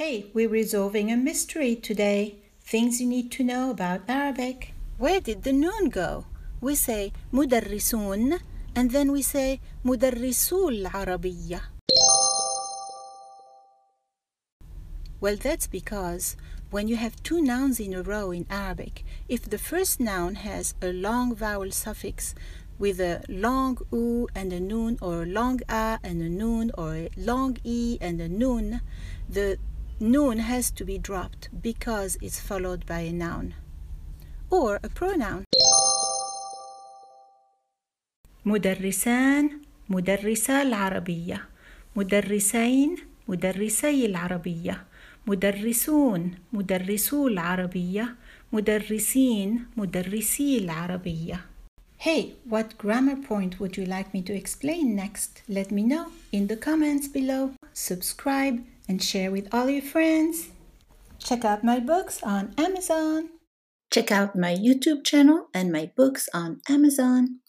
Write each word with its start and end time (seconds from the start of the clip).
Hey, 0.00 0.30
we're 0.32 0.48
resolving 0.48 1.12
a 1.12 1.16
mystery 1.16 1.76
today. 1.76 2.36
Things 2.62 3.02
you 3.02 3.06
need 3.06 3.30
to 3.32 3.44
know 3.44 3.70
about 3.70 4.08
Arabic. 4.08 4.72
Where 4.96 5.20
did 5.20 5.42
the 5.42 5.52
noon 5.52 5.90
go? 5.90 6.24
We 6.58 6.74
say 6.74 7.12
مدرسون 7.34 8.40
and 8.74 8.92
then 8.92 9.12
we 9.12 9.20
say 9.20 9.60
مدرسو 9.84 10.68
العربية. 10.70 11.60
Well, 15.20 15.36
that's 15.36 15.66
because 15.66 16.34
when 16.70 16.88
you 16.88 16.96
have 16.96 17.22
two 17.22 17.42
nouns 17.42 17.78
in 17.78 17.92
a 17.92 18.02
row 18.02 18.30
in 18.30 18.46
Arabic, 18.48 19.04
if 19.28 19.50
the 19.50 19.58
first 19.58 20.00
noun 20.00 20.36
has 20.36 20.74
a 20.80 20.94
long 20.94 21.34
vowel 21.34 21.70
suffix 21.72 22.34
with 22.78 23.00
a 23.00 23.22
long 23.28 23.76
u 23.92 24.28
and 24.34 24.50
a 24.50 24.60
noon, 24.60 24.96
or 25.02 25.24
a 25.24 25.26
long 25.26 25.60
a 25.68 25.98
and 26.02 26.22
a 26.22 26.30
noon, 26.30 26.70
or 26.78 26.94
a 26.94 27.10
long 27.18 27.58
e 27.64 27.98
and 28.00 28.18
a 28.22 28.28
noon, 28.30 28.80
the 29.28 29.58
noon 29.99 30.39
has 30.39 30.71
to 30.71 30.83
be 30.83 30.97
dropped 30.97 31.49
because 31.61 32.17
it's 32.21 32.39
followed 32.39 32.85
by 32.85 32.99
a 32.99 33.13
noun 33.13 33.53
or 34.49 34.79
a 34.83 34.89
pronoun. 34.89 35.45
مدرسان 38.45 39.49
مدرسة 39.89 40.61
العربية 40.61 41.49
مدرسين 41.95 42.95
مدرسي 43.27 44.05
العربية 44.05 44.83
مدرسون 45.27 46.31
مدرسو 46.53 47.27
العربية 47.27 48.15
مدرسين 48.53 49.65
مدرسي 49.77 50.57
العربية 50.57 51.45
Hey, 51.97 52.33
what 52.47 52.77
grammar 52.77 53.15
point 53.15 53.59
would 53.59 53.77
you 53.77 53.85
like 53.85 54.13
me 54.13 54.21
to 54.21 54.33
explain 54.33 54.95
next? 54.95 55.41
Let 55.49 55.71
me 55.71 55.81
know 55.81 56.11
in 56.31 56.47
the 56.47 56.57
comments 56.57 57.07
below. 57.07 57.51
Subscribe 57.73 58.59
and 58.87 59.01
share 59.01 59.31
with 59.31 59.53
all 59.53 59.69
your 59.69 59.81
friends. 59.81 60.49
Check 61.19 61.45
out 61.45 61.63
my 61.63 61.79
books 61.79 62.21
on 62.23 62.53
Amazon. 62.57 63.29
Check 63.91 64.11
out 64.11 64.35
my 64.35 64.55
YouTube 64.55 65.05
channel 65.05 65.47
and 65.53 65.71
my 65.71 65.91
books 65.95 66.27
on 66.33 66.61
Amazon. 66.69 67.39